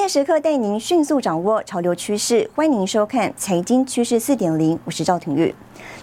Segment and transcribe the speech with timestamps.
[0.00, 5.54] 关键时刻带您迅速掌握潮流趋势，欢迎收看《财经趋势四点零》，我是赵廷玉。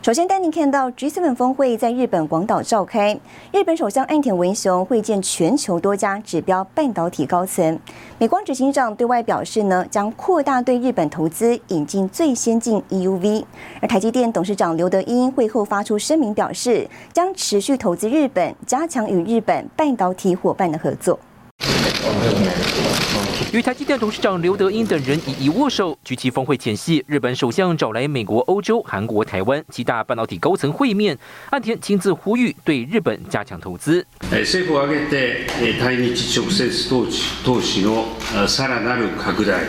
[0.04, 3.20] 首先带您看到 G7 峰会在日本广岛召开，
[3.52, 7.80] 日本首相岸田文雄会见全球多家指标半导体高层。
[8.20, 13.44] 美光执行长对外表示呢，将扩大对日本投资，引进最先进 EUV。
[13.82, 21.18] 而台积电董事长刘德英会后发出声明表示，将持续投资日本，加强与日本半导体伙伴的合作。
[23.53, 25.97] 与台积电董事长刘德英等人一一握手。
[26.03, 31.19] 举起峰会前夕，日本首相找来美国、欧洲、韩国、台湾七大半导体高层会面，
[31.51, 34.07] 岸田亲自呼吁对日本加强投资。
[34.31, 35.47] 政府を挙げて
[35.79, 38.07] 対日直接投資投資の
[38.49, 39.63] さらなる拡大、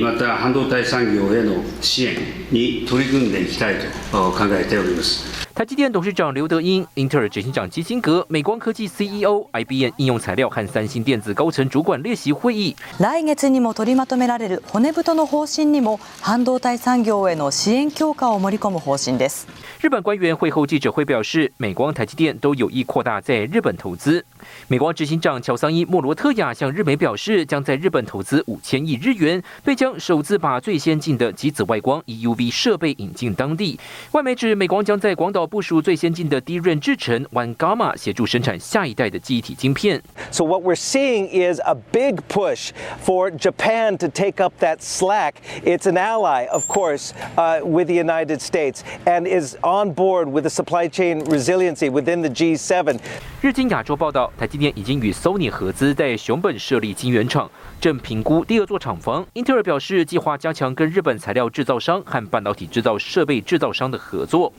[0.00, 2.16] また半導体産業への支援
[2.50, 3.74] に取り組んでいきたい
[4.12, 5.43] と考えております。
[5.54, 12.74] 台积电董事长刘德英、英特尔执行长基辛格、美光科技 CEO、IBM 应用材料和三星电子高层主管列席会议。
[12.98, 19.46] 来月にも取りまとめられる骨太の方針にも半導体産業への支援強化を盛り込む方針です。
[19.80, 24.24] 日本官员会后记者会表示，美光、台积电都有意扩大在日本投资。
[24.67, 33.79] 美光执行长乔桑伊·莫罗特亚向日媒表示，将在日本投资五千亿日元，并将首次把最先进的极紫外光 EUV 设备引进当地。
[34.11, 35.45] 外媒指，美光将在广岛。
[35.45, 40.01] 部署最先进的低润制程 One Gamma，协助生产下一代的记忆体晶片。
[40.31, 42.71] So what we're seeing is a big push
[43.05, 45.35] for Japan to take up that slack.
[45.63, 50.41] It's an ally, of course, uh, with the United States, and is on board with
[50.43, 52.99] the supply chain resiliency within the G7.
[53.41, 59.25] 日经亚洲报道，他今年已经与 Sony 合资在熊本设立晶圆厂，正评估第二座厂房。
[59.33, 64.51] 英特尔表示，计划加强跟日本材料制造商和半导体制造设备制造商的合作。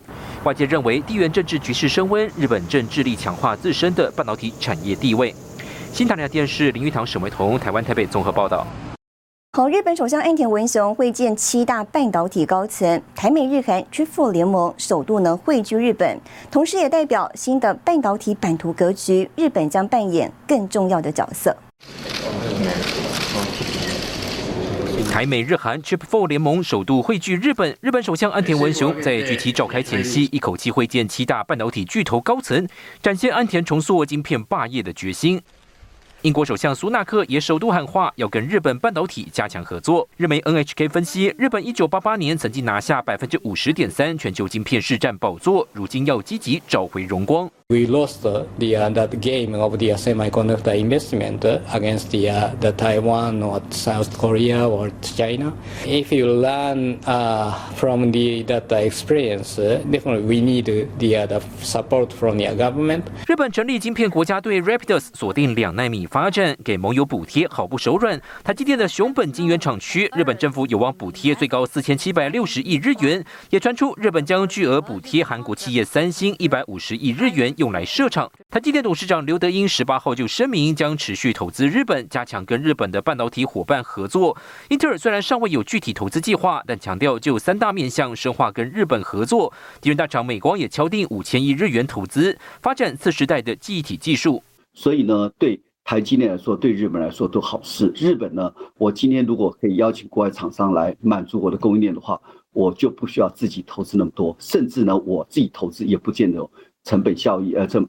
[0.45, 5.35] 外界认为，地缘政治局势升温，日本正致力强化自身的半导体产业地位。
[5.93, 8.67] 新唐人电视林玉堂、沈维彤，台湾台北综合报道。
[9.57, 16.21] 好，日本首相岸田文雄会见七大半导体高层，台美日韩 G4 联盟首度呢汇聚日本，
[16.51, 21.57] 同时也代表新的半导体版图格局，日本将扮演更重要的角色。
[25.11, 32.69] 台美日韩 Chip f o r 联盟首度汇聚日本，日本首相安田文雄在具体召开前夕，一口气会见七大半导体巨头高层，
[33.01, 35.41] 展现安田重塑晶片霸业的决心。
[36.27, 40.09] 英国首相苏纳克也首度喊话，要跟日本半导体加强合作。
[40.17, 47.49] 日媒 NHK 分析，日本一九八八年曾经拿下百分之五十点三全球晶片市占宝座，如今要积极找回荣光。
[47.69, 51.45] We lost the that game of the semiconductor investment
[51.75, 55.53] against the the Taiwan or South Korea or China.
[55.85, 57.01] If you learn
[57.75, 63.03] from the that experience, definitely we need the the support from the government.
[63.27, 66.07] 日本成立晶片国家队 Rapidus 锁定两纳米。
[66.07, 78.31] 发展给盟友补贴毫不手软，台积电的熊本晶圆厂区，日本政府有望补贴最高四千七百六十亿日元，也传出日本将巨额补贴韩国企业三星一百五十亿日元用来设厂。
[78.51, 84.37] 台积电董事长刘德英十八号就声明将持续投资日本，加强跟日本的半导体伙伴合作。
[84.69, 89.53] 英特尔虽然尚未有具体投资计划，但强调就三大面向深化跟日本合作。
[89.81, 94.43] 敌人大厂美光也敲定五千亿日元投资，发展次时代的记忆体技术。
[94.75, 95.61] 所以呢，对。
[95.89, 97.93] 台积电来说，对日本来说都好事。
[97.95, 102.21] 日本呢，我今天如果可以邀请国外厂商来满足我的供应链的话，
[102.53, 106.41] 我就不需要自己投资那么多，甚至呢，我自己投资也不见得
[106.87, 107.87] 成本效益，呃，这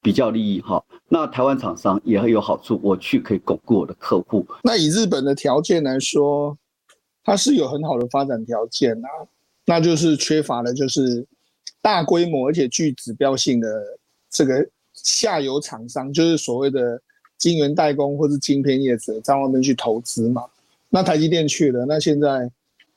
[0.00, 0.82] 比较利益哈。
[1.10, 4.46] 那台湾厂商也很有好处，我去可以巩固我的客户。
[4.62, 6.56] 那以日本的条件来说，
[7.22, 9.08] 它是有很好的发展条件啊，
[9.66, 11.26] 那就是缺乏的就是
[11.82, 13.84] 大规模而且具指标性的
[14.30, 16.98] 这个下游厂商，就是所谓的。
[17.38, 20.44] 晶圆代工或是晶片业者在外面去投资嘛？
[20.88, 22.50] 那台积电去了，那现在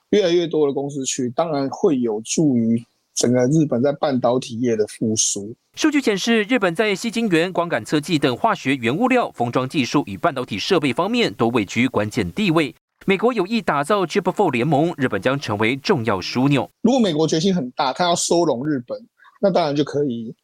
[0.10, 2.84] 越来越多的公司去，当然会有助于
[3.16, 5.56] 整个日本在半导体业的复苏。
[5.76, 12.76] 数据显示，日本在细晶圆、光感测计等化学原物料、封装技术与半导体设备方面都位居关键地位。
[13.06, 16.70] 美国有意打造 Chip Four 联盟，日本将成为重要枢纽。
[16.82, 18.98] 如果美国决心很大，他要收拢日本，
[19.42, 20.36] 那当然就可以。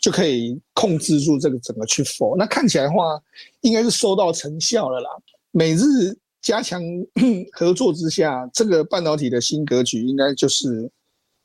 [0.00, 3.20] 就可以控制住这个整个去 for，那看起来的话，
[3.60, 5.10] 应该是收到成效了啦。
[5.50, 6.80] 美日加强
[7.52, 10.90] 合作之下，这个半导体的新格局应该就是，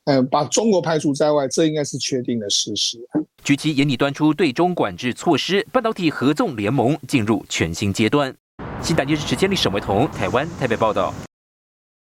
[0.06, 2.98] 嗯，把中国排除在外，这应该是确定的事实。
[3.44, 8.34] 据其眼里端出对中管制措施，半导体合纵联盟进入全新阶段。
[8.80, 11.12] 新台电视时间里沈维彤，台湾台北报道。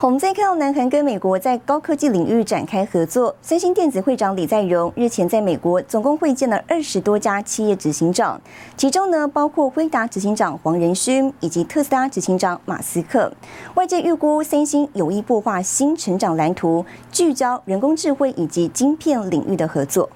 [0.03, 3.35] 我们再看到南韩跟美国在高科技领域展开合作。
[3.39, 8.41] 三星电子会长李在镕日前在美国总共会见了二十多家企业执行长，
[8.75, 13.31] 其中呢包括辉达执行长黄仁勋以及特斯拉执行长马斯克。
[13.75, 20.09] 外界预估三星有意擘画新成长蓝图，聚焦人工智慧以及晶片领域的合作。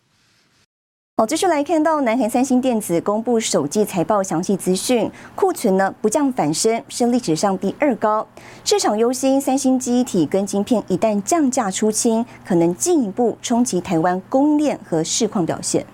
[1.18, 8.26] 好，继续来看到南韩三星电子公布首季财报详细资讯，库存呢不降反升，是历史上第二高。
[8.64, 15.84] 市场忧心三星记忆体跟晶片一旦降价出清，可能进一步冲击台湾供应链和市况表现。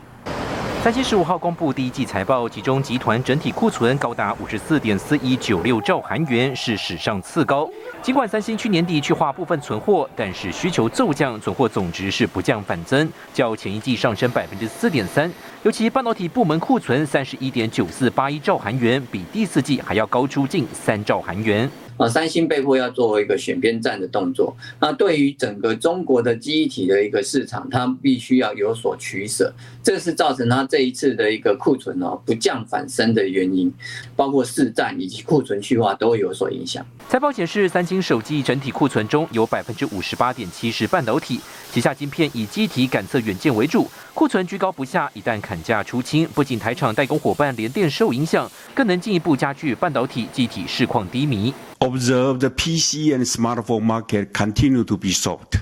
[0.88, 7.68] 三星十五号公布第一季财报，其中集团整体库存高达五十四点四一九六兆韩元，是史上次高。
[8.00, 15.30] 尽管三星去年底去化部分存货，但是需求骤降，存货总值是不降反增，较前一季上升百分之四点三。
[15.62, 21.70] 尤其半导体部门库存三十一点九四八一兆韩元，比第四季还要高出近三兆韩元。
[21.98, 24.56] 啊，三星被迫要做一个选边站的动作。
[24.80, 29.52] 那对于整个中国的记忆体的一个市场，它必须要有所取舍，
[29.82, 33.70] 这是造成它这一次的一个库存哦不降反升的原因，
[34.16, 36.86] 包括市占以及库存去化都有所影响。
[37.08, 41.40] 财报显示，三星手机整体库存中有百分之五十八点七是半导体，
[41.72, 45.08] 旗下晶片以机体感测元件为主，库存居高不下。
[45.14, 51.54] 一旦砍价出清，不仅台厂代工伙伴联电受影响，更能进一步加剧半导体集体市况低迷。
[51.78, 55.60] observe the PC and smartphone market continue to be soft.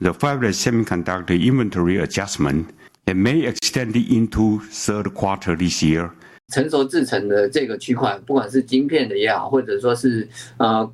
[0.00, 2.68] The fabless semiconductor inventory adjustment
[3.04, 6.08] may extend into third quarter this year.
[6.50, 10.90] 成熟制成的这个区块，不管是晶片的也好，或者说是呃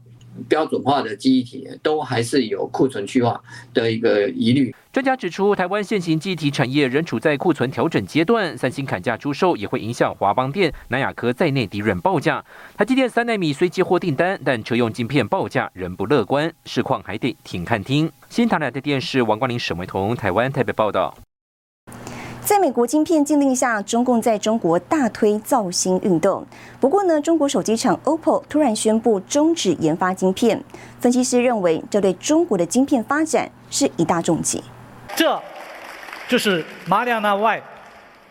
[0.48, 3.40] 标准化的记忆体都还是有库存去化
[3.72, 4.74] 的一个疑虑。
[4.92, 12.44] 专家指出，台湾现行记忆体产业仍处在库存调整阶段，三星砍价出售也会影响华邦电、南亚科在内敌人报价。
[12.76, 18.10] 台积电三纳米虽接获订单，但车用晶片报价仍不乐观，市况还得挺看听。
[18.28, 21.16] 新台的电视王冠林、沈维彤，台湾台北报道。
[22.44, 26.46] 在美国晶片禁令下，中共在中国大推造星运动。
[26.78, 30.62] 不过呢，中国手机厂 OPPO 突然宣布终止研发晶片。
[31.00, 34.62] 分析师认为，这对中国的晶片发展是一大重击。
[35.16, 35.40] 这，
[36.28, 37.62] 就是马里亚纳 Y，，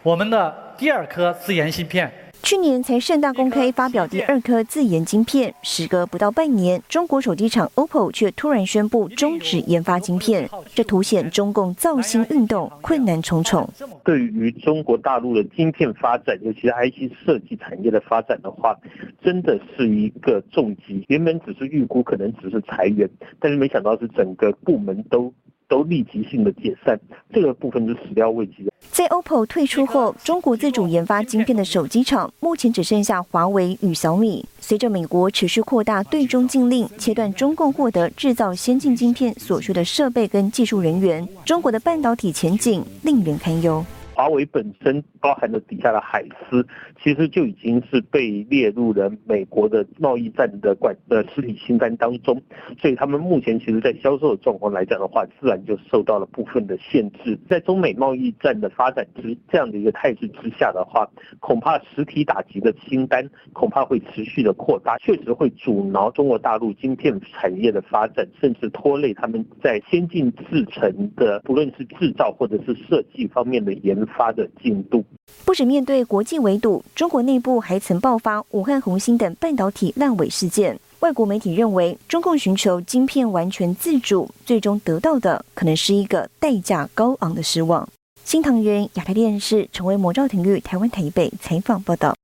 [0.04, 2.12] 我们的第二颗自研芯片。
[2.44, 13.66] 去年才盛大公开发表第二颗自研晶片，时隔不到半年，中国手机厂 OPPO 却突然宣布终止研发晶片，这凸显中共造芯运动困难重重。
[14.04, 18.78] 对于中国大陆的晶片发展，尤其是 IC 设计产业的发展的话，
[19.24, 21.06] 真的是一个重击。
[21.08, 23.10] 原本只是预估可能只是裁员，
[23.40, 25.34] 但是没想到是整个部门都。
[25.70, 27.00] 都立即性的解散，
[27.34, 28.72] 这个部分是始料未及的。
[28.94, 34.46] 在 OPPO 退出后，中国自主研发晶片的手机厂目前只剩下华为与小米。
[34.62, 43.84] 随着美国持续扩大对中禁令，切断中共获得制造先进晶片所需的设备跟技术人员，中国的半导体前景令人堪忧。
[44.16, 46.66] 华为本身包含了底下的海思，
[47.02, 52.40] 其实就已经是被列入了美国的贸易战的管的实体清单当中，
[52.80, 57.38] 所以他们目前其实在销售的状况来讲的话，自然就受到了部分的限制。
[57.50, 75.04] 在中美贸易战的发展之这样的一个态势之下的话，恐怕实体打击的清单恐怕会持续的扩大，确实会阻挠中国大陆晶片产业的发展，甚至拖累他们在先进制程的不论是制造或者是设计方面的研发的进度。
[75.46, 80.80] 不止面对国际围堵，中国内部还曾爆发武汉红星等半导体烂尾事件。
[81.00, 87.88] 外国媒体认为，中共寻求晶片完全自主，最终得到的可能是一个代价高昂的失望。
[88.24, 92.16] 新唐人亚太电视成为魔兆庭玉台湾台北采访报道。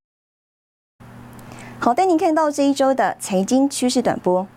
[1.77, 4.48] 好，带您看到这一周的财经趋势短波。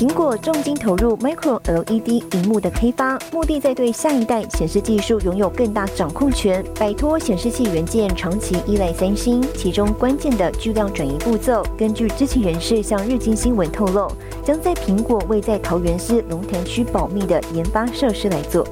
[0.00, 9.46] 苹果重金投入 Micro LED 荧幕的开发，目的在对下一代显示技术拥有更大掌控权，摆脱显示器元件长期依赖三星。
[9.54, 14.10] 其中关键的巨量转移步骤，根据知情人士向日经新闻透露，
[14.42, 18.66] 将在苹果位在桃园市龙潭区保密的研发设施来做。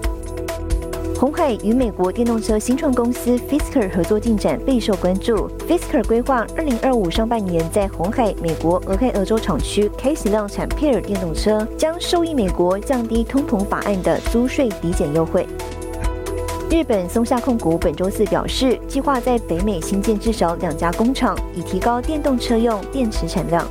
[1.18, 5.50] 红海与美国电动车新创公司 Fisker 合作进展备受关注。
[5.68, 15.44] Fisker 规划二零二五上半年在红海美国俄亥俄州厂区开始量产 Pair 电动车，将受益美国降低通膨法案的租税抵减优惠。
[16.70, 23.66] 日本松下控股本周四表示，计划在北美新建至少两家工厂，以提高电动车用电池产量。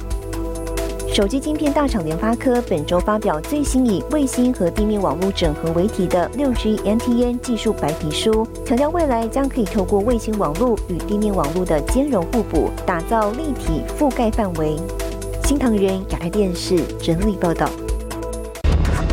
[1.18, 14.78] 手机晶片大厂联发科本周发表最新以卫星和地面网络整合为题的六 G NTN 技术白皮书，强调未来将可以透过卫星网络与地面网络的兼容互补，打造立体覆盖范围。
[15.46, 17.68] 新唐人亚太电视整理报道。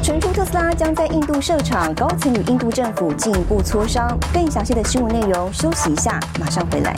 [0.02, 4.14] 传出特斯拉将在印度设厂，高层与印度政府进一步磋商。
[4.30, 6.94] 更详细的新闻内容，休息一下，马上回来。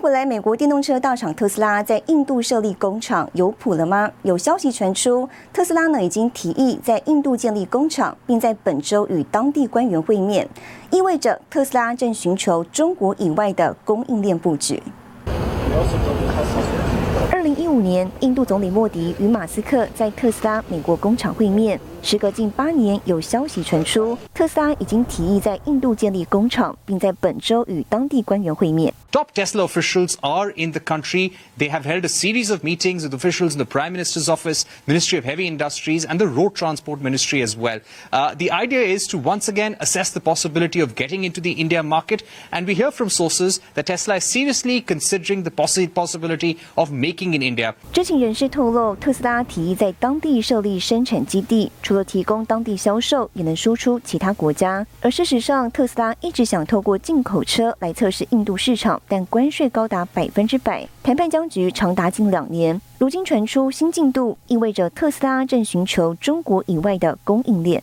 [0.00, 4.08] 回来，美国电动车大厂特斯拉在印度设立工厂，有谱了吗？
[4.22, 10.48] 有消息传出，特斯拉呢已经提议在印度建立工厂，并在本周与当地官员会面，
[10.92, 14.80] 意味着特斯拉正寻求中国以外的供应链布局。
[17.32, 21.78] 二零一五年，印度总理莫迪与马斯克在特斯拉美国工厂会面。
[22.01, 28.93] 时隔近八年，有消息传出，特斯拉已经提议在印度建立工厂，并在本周与当地官员会面。
[29.11, 31.33] Top Tesla officials are in the country.
[31.59, 35.19] They have held a series of meetings with officials in the Prime Minister's office, Ministry
[35.19, 37.79] of Heavy Industries, and the Road Transport Ministry as well.
[38.11, 41.83] Uh, the idea is to once again assess the possibility of getting into the India
[41.83, 46.91] market, and we hear from sources that Tesla is seriously considering the possi possibility of
[46.91, 47.75] making in India.
[47.93, 54.86] 知情人士透露，特斯拉提议在当地设立生产基地，除 了提供当地销售，也能输出其他国家。
[55.02, 59.00] 而事实上，特斯拉一直想透过进口车来测试印度市场。
[59.06, 62.80] 但关税高达百分之百，谈判僵局长达近两年。
[62.98, 67.82] 如今传出新进度，意味着特斯拉正寻求中国以外的供应链。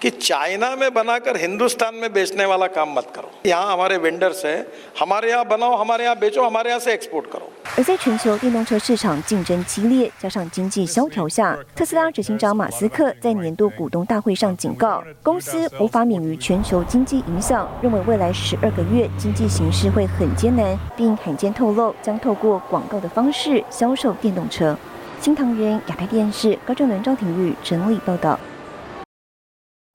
[0.00, 4.56] कि चाइना में बनाकर हिंदुस्तान में बेचने वाला काम मत करो यहाँ हमारे वेंडर्स है
[5.00, 24.76] हमारे यहाँ बनाओ हमारे यहाँ बेचो हमारे यहाँ से एक्सपोर्ट करो 而在全球电动车市场竞争激烈，加上经济萧条下，特斯拉执行长马斯克在年度股东大会上警告，公司无法免于全球经济影响，认为未来十二个月经济形势会很艰难，并罕见透露将透过广告的方式销售电动车。
[25.20, 28.38] 新唐人亚太电视高正伦、赵廷玉整理报道。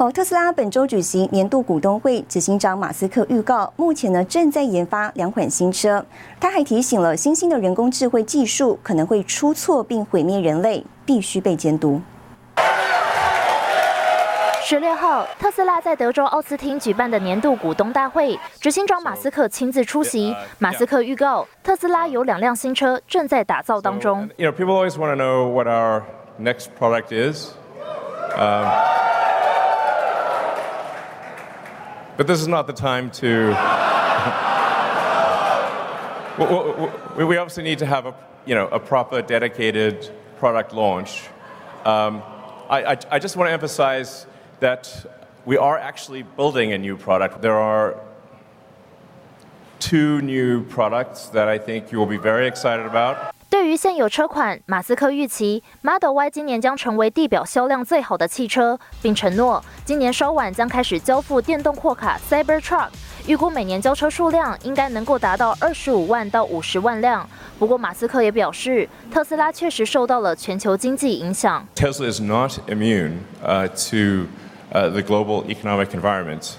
[0.02, 6.04] 好，特斯拉本周举行年度股东会，执行长马斯克预告，目前呢正在研发两款新车。
[6.40, 12.00] 他还提醒了，新兴的人工智慧技术可能会出错并毁灭人类，必须被监督。
[14.64, 20.34] 十六号，特斯拉在德州奥斯汀举办的年度股东大会，执行长马斯克亲自出席。
[20.58, 24.28] 马斯克预告，特斯拉有两辆新车正在打造当中。
[24.36, 26.02] You know, people always want to know what our
[26.40, 27.50] next product is.
[32.16, 33.48] But this is not the time to.
[37.16, 38.14] we, obviously need to have a,
[38.46, 41.24] you know, a proper, dedicated product launch.
[41.84, 42.22] Um,
[42.68, 44.26] I, I, I just want to emphasize
[44.60, 45.06] that
[45.44, 47.42] we are actually building a new product.
[47.42, 48.00] There are
[49.78, 53.31] two new products that I think you will be very excited about.
[53.62, 62.88] 对于现有车款，马斯克预期 Model Y 今年将成为地表销量最好的汽车，并承诺今年稍晚将开始交付电动货卡 Cybertruck，
[63.28, 67.24] 预估每年交车数量应该能够达到二十五万到五十万辆。
[67.60, 71.64] 不过，马斯克也表示，特斯拉确实受到了全球经济影响。
[71.76, 74.26] Tesla is not immune to
[74.72, 76.54] the global economic environment.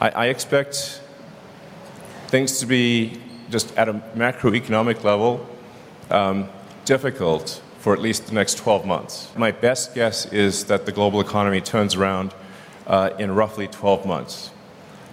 [0.00, 0.98] I expect
[2.28, 5.38] things to be just at a macroeconomic level
[6.10, 6.48] um,
[6.84, 9.30] difficult for at least the next 12 months.
[9.36, 12.34] My best guess is that the global economy turns around
[12.86, 14.50] uh, in roughly 12 months.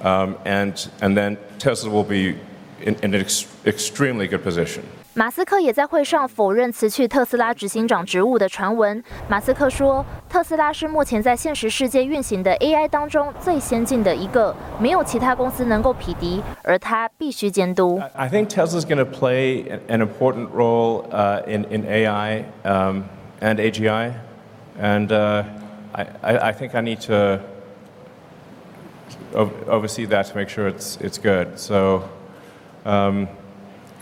[0.02, 2.38] Um, and, and then Tesla will be
[2.82, 4.88] in, in an ex- extremely good position.
[5.15, 9.03] 马斯克也在会上否认辞去特斯拉执行长职务的传闻。
[9.27, 18.01] 马斯克说，特斯拉是目前在现实世界运行的 AI 当中最先进的一个，没有其他公司能够匹敌，而他必须监督。
[18.15, 23.05] I think Tesla is going to play an important role uh, in, in AI um,
[23.41, 24.13] and AGI,
[24.81, 25.43] and uh,
[25.93, 27.41] I, I, I think I need to
[29.67, 31.59] oversee that to make sure it's, it's good.
[31.59, 32.05] So,
[32.85, 33.27] um,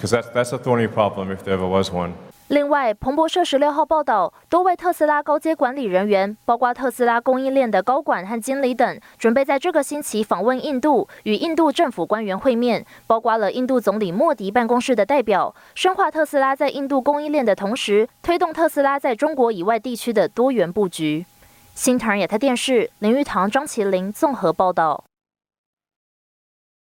[0.08, 2.12] that's, a thorny problem if there ever was one.
[2.48, 21.26] 另外，彭博社十六号报道，多位特斯拉高阶管理人员，包括特斯拉供应链的高管和经理等，准备在这个星期访问印度，与印度政府官员会面，包括了印度总理莫迪办公室的代表，深化特斯拉在印度供应链的同时，推动特斯拉在中国以外地区的多元布局。
[21.74, 25.02] 新唐亚太电视林玉堂、张麒麟综合报道。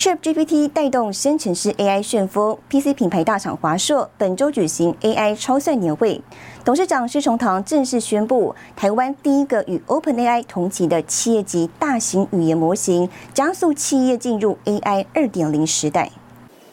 [0.05, 6.21] ChatGPT 带动生成式 AI 旋风，PC 品牌大厂华硕本周举行 AI 超算年会，
[6.63, 16.11] 董事长施崇棠正式宣布，台湾第一个与 OpenAI 同级的企业级大型语言模型，加速企业进入 AI 二点零时代。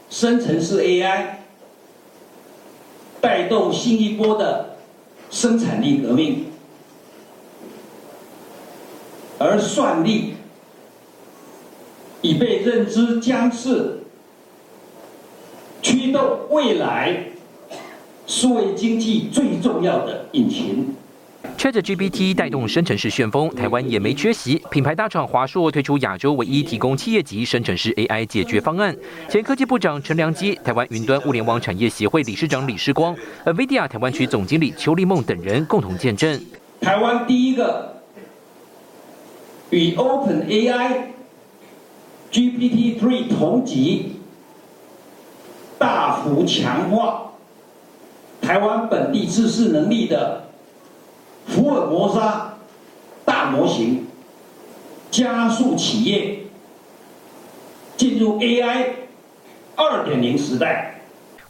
[0.09, 1.27] 生成式 AI
[3.21, 4.75] 带动新一波的
[5.29, 6.47] 生产力革命，
[9.37, 10.33] 而算力。
[12.21, 13.99] 已被认知将是
[15.81, 17.25] 驱动未来
[18.27, 20.95] 数位经济最重要的引擎。
[21.57, 24.61] ChatGPT 带动生成式旋风，台湾也没缺席。
[24.69, 28.95] 品牌大厂华硕推出亚洲唯一提供企业级生成式 AI 解决方案。
[29.27, 36.39] 前科技部长陈良基、台湾云端物联网产业协会理事长李世光、NVIDIA 台湾区总经理邱立梦等人共同见证。
[36.79, 37.95] 台湾第一个
[39.71, 41.10] 与 OpenAI
[42.31, 44.13] GPT-3 同级，
[45.77, 47.31] 大幅强化
[48.41, 50.43] 台湾本地自识能力的
[51.47, 52.53] 福尔摩沙
[53.25, 54.07] 大模型，
[55.09, 56.39] 加速企业
[57.97, 58.87] 进入 AI
[59.75, 61.00] 二点零时代。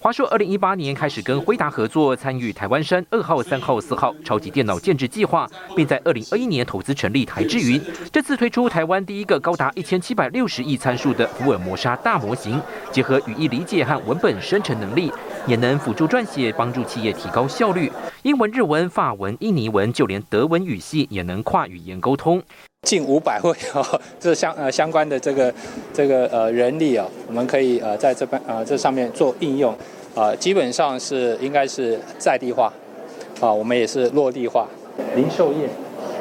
[0.04, 7.80] 华硕二零一八年开始跟辉达合作，参与台湾山二号、三号、四号超级电脑建制计划，并在二零二一年投资成立台智云。
[8.12, 12.60] 这次推出台湾第一个高达一千七百六十亿参数的福尔摩沙大模型，
[12.92, 15.14] 结合语义理解和文本生成能力，
[15.46, 17.92] 也能辅助撰写，帮助企业提高效率。
[18.24, 22.42] 英文、日文、法文、印尼文，就连德文语系也能跨语言沟通。
[22.88, 23.86] 近五百位哦，
[24.20, 25.54] 这相呃相关的这个
[25.94, 29.72] 这个呃人力啊，我们可以呃在这边呃这上面做应用，
[30.16, 32.74] 啊基本上是应该是在地化，
[33.40, 34.68] 啊我们也是落地化，
[35.16, 35.70] 零售业，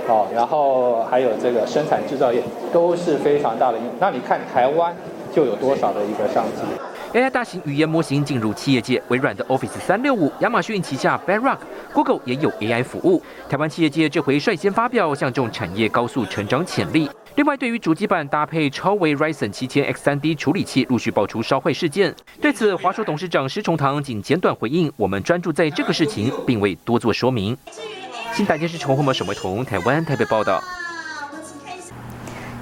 [0.07, 3.79] 哦然后还有这个生产制造业都是非常大的。
[3.79, 3.95] 应用。
[3.99, 4.95] 那你看台湾
[5.35, 6.61] 就有多少的一个商机？
[7.13, 13.23] ？AI 大型语言模型进入企业界，微软的 Office 三六五，亚马逊旗下 Bedrock，Google 也有 AI 服务。
[13.49, 17.11] 台湾企业界这回率先发表，向这种产业高速成长潜力。
[17.37, 27.57] 另外，对于主机板搭配超微 Ryzen 七千 X 三 D 处理器陆续爆出烧坏事件，对此华硕董事长施崇棠仅简短回应：“我们专注在这个事情，并未多做说明。”
[28.35, 30.63] 新台电视陈宏模、沈维彤，台湾台北报道。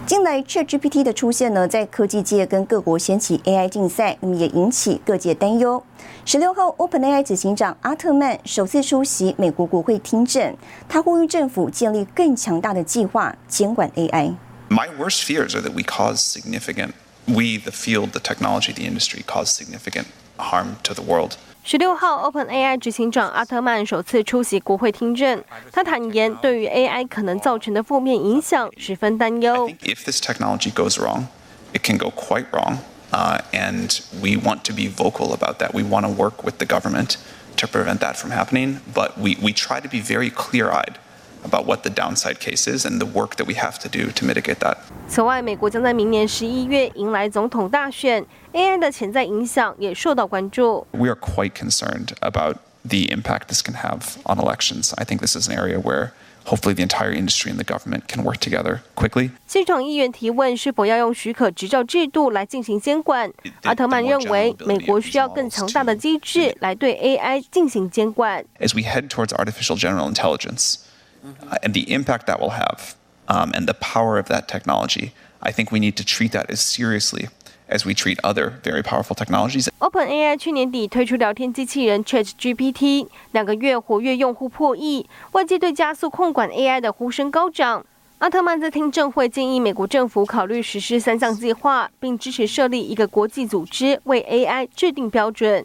[0.08, 5.84] 近来 ChatGPT 的出现呢，在科技界跟各国掀起 AI 竞赛，那么也引起各界担忧。
[6.24, 10.56] 十六号，OpenAI 执行长阿特曼首次出席美国国会听证，
[10.88, 14.34] 他呼吁政府建立更强大的计划监管 AI。
[14.70, 16.92] My worst fears are that we cause significant,
[17.26, 20.06] we the field, the technology, the industry cause significant
[20.38, 21.32] harm to the world.
[21.67, 25.41] 十六号，OpenAI 执行长阿特曼首次出席国会听证。
[25.71, 29.69] 他坦言，对于 AI 可能造成的负面影响十分担忧。
[29.81, 31.27] If this technology goes wrong,
[31.73, 32.79] it can go quite wrong,
[33.11, 35.71] uh, and we want to be vocal about that.
[35.73, 37.15] We want to work with the government
[37.55, 40.97] to prevent that from happening, but we, we try to be very clear-eyed
[41.43, 44.25] about what the downside case is and the work that we have to do to
[44.25, 44.77] mitigate that.
[45.09, 50.87] 此外，美国将在明年十一月迎来总统大选，AI 的潜在影响也受到关注。
[50.91, 54.93] We are quite concerned about the impact this can have on elections.
[54.95, 56.11] I think this is an area where
[56.45, 59.31] hopefully the entire industry and the government can work together quickly.
[59.47, 63.31] 现场议员提问是否要用许可执照制度来进行监管。
[63.63, 68.43] 阿特曼认为，美国需要更强大的机制来对 AI 进行监管。
[68.59, 70.75] As we head towards artificial general intelligence
[71.24, 72.94] Uh, and the impact that will have
[73.26, 76.60] um, and the power of that technology, I think we need to treat that as
[76.60, 77.28] seriously
[77.68, 79.68] as we treat other very powerful technologies.
[79.78, 87.84] OpenAI 去年底推出聊天机器人 ChatGPT，两个月活跃用户破亿，外界对加速控管 AI 的呼声高涨。
[88.18, 95.64] 阿特曼在听证会建议美国政府考虑实施三项计划，并支持设立一个国际组织为 AI 制定标准。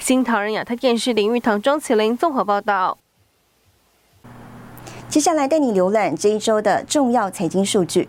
[0.00, 2.98] 新唐人亚太电视林玉堂、张启林综合报道。
[5.10, 8.06] 接下来带你浏览这一周的重要财经数据。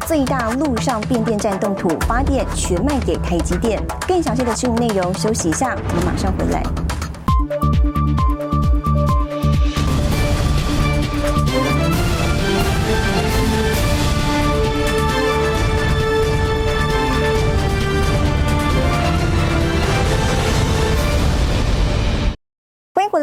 [0.00, 3.82] 最大陆上变电站动土发电全卖给台积电。
[4.06, 6.89] 更详细的新闻内容，休息一下，我们马上回来。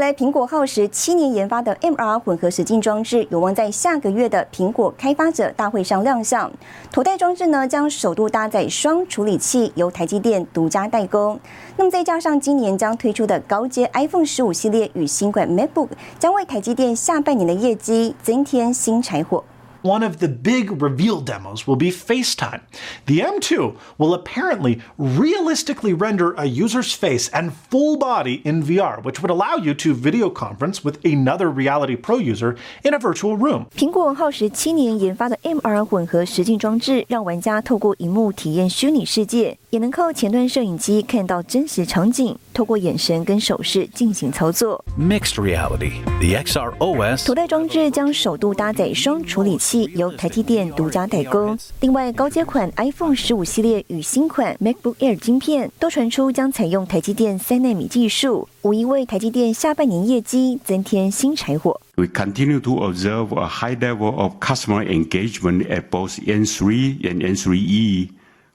[0.07, 6.49] 在，苹果耗时七年研发的 MR 混合实境装置有望在下个月的苹果开发者大会上亮相。
[6.93, 11.37] 头戴装置呢，将首度搭载双处理器，由台积电独家代工。
[11.75, 19.43] 那么再加上今年将推出的高阶 iPhone 十五系列与新款 MacBook，将为台积电下半年的业绩增添新柴火。
[19.86, 22.60] one of the big reveal demos will be FaceTime.
[23.06, 29.20] The M2 will apparently realistically render a user's face and full body in VR, which
[29.20, 32.54] would allow you to video conference with another Reality Pro user
[32.84, 33.66] in a virtual room.
[33.76, 44.83] 苹果耗时七年研发的 MR 混合实境装置，让玩家透过荧幕体验虚拟世界，也能靠前端摄影机看到真实场景， 透过眼神跟手势进行操作。
[44.99, 49.87] Mixed reality, the XR OS 头戴装置将首度搭载双处理器。
[49.93, 51.55] 由台积电独家代工。
[51.81, 61.79] 另外，高阶款 iPhone 十五系列与新款 MacBook Air 晶片都传出将采用台积电三纳米技术，无疑为台积电下半年业绩增添新柴火。
[61.95, 68.09] We continue to observe a high level of customer engagement at both N3 and N3E,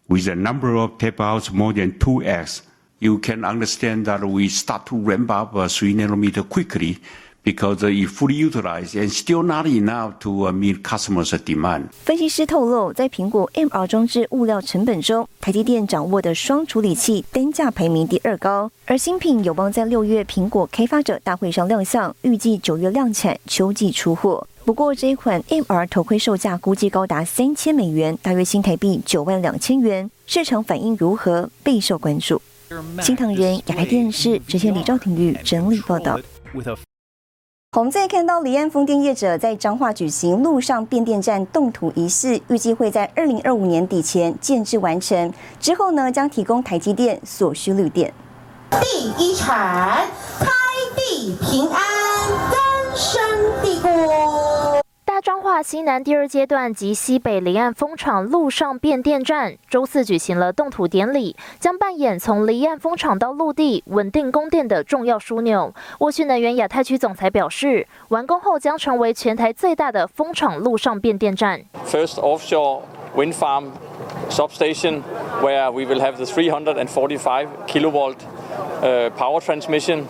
[0.09, 2.63] with a number of tapeouts more than 2x.
[3.03, 6.99] You can understand that we start to ramp up three nanometer quickly.
[7.45, 11.89] because it fully utilized and still not enough to meet customers' demand.
[12.05, 24.47] 分析师透露，在苹果 MR 装置物料成本中，台积电掌握的双处理器单价排名第二高，而新品有望在六月苹果开发者大会上亮相，预计九月量产，秋季出货。
[24.65, 32.41] 不过，这一款 MR 头盔售价估计高达三千美元，大约新台币九万两千元，市场反应如何备受关注。
[33.03, 36.19] 新唐人亚太电视之前李兆廷玉整理报道。
[37.75, 45.33] 我们再看到离岸风电业者在彰化举行陆上变电站动土仪式，预计会在二零二五年底前建制完成。
[45.59, 48.13] 之后呢，将提供台积电所需绿电。
[48.71, 50.07] 第一产，
[50.39, 50.47] 开
[50.95, 51.81] 地平安，
[52.51, 52.61] 根
[52.95, 53.21] 深
[53.63, 53.89] 蒂固。
[55.23, 65.73] 彰化西南第二阶段及西北离岸风场陆上变电站周四举行了动土典礼，将扮演从离岸风场到陆地稳定供电的重要枢纽。
[66.01, 71.61] 沃讯能源亚太区总裁表示，完工后将成为全台最大的风场陆上变电站。
[71.87, 72.81] First offshore
[73.15, 73.67] wind farm
[74.29, 75.03] substation
[75.41, 77.47] where we will have the 345
[78.83, 80.05] uh, power transmission.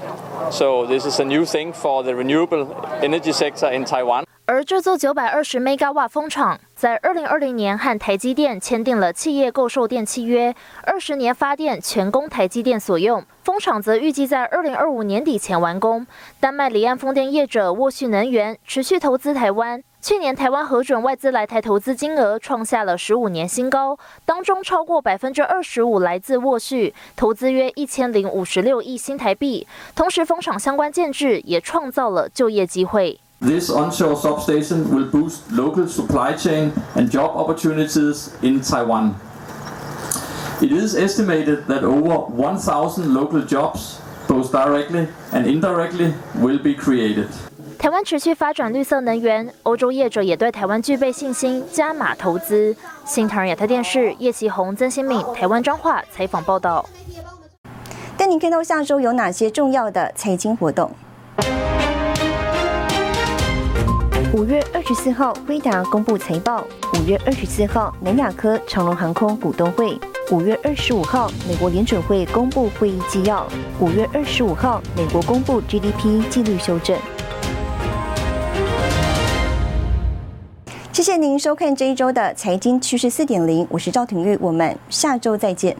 [0.50, 2.66] So this is a new thing for the renewable
[3.00, 4.24] energy sector in Taiwan.
[4.44, 13.24] 而这座九百二十 mega 瓦风场，在二零二零年和台积电签订了企业购售电契约，二十年发电全供台积电所用。
[13.44, 16.07] 风场则预计在二零二五年底前完工。
[16.40, 19.83] 丹麦离岸风电业者沃旭能源持续投资台湾。
[20.03, 29.65] 去年台湾核准外资来台投资金额创下了十五年新高，当中超过百分之二十五来自沃旭，投资约一千零五十六亿新台币。
[29.95, 33.21] 同时，风场相关建制也创造了就业机会。
[33.41, 39.12] This onshore substation will boost local supply chain and job opportunities in Taiwan.
[40.61, 47.29] It is estimated that over 1,000 local jobs, both directly and indirectly, will be created.
[47.83, 52.77] 台湾持续发展绿色能源，欧洲业者也对台湾具备信心，加码投资。
[53.05, 56.88] 新唐人亚太电视叶启宏、曾新敏，台湾彰化采访报道。
[58.16, 60.92] 带您看到下周有哪些重要的财经活动。
[64.33, 66.62] 五月二十四号，辉达公布财报；
[66.95, 69.99] 五月二十四号，南亚科、长龙航空股东会；
[70.31, 73.45] 五月二十五号，美国联准会公布会议纪要；
[73.81, 76.97] 五月二十五号，美国公布 GDP 纪律修正。
[80.92, 85.74] 谢谢您收看这一周的财经趋势四点零，我是赵廷玉，我们下周再见。